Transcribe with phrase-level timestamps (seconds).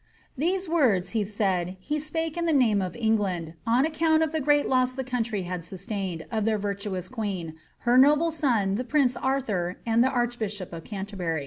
[0.35, 4.39] Theie words, he laid, he ipake in the name of England, on aocoant of ths
[4.39, 9.15] great loss the country bad sustained, of that virtuous queen, her noble son, the prince
[9.15, 11.39] Arthur, and the Archbishop of Canterbury."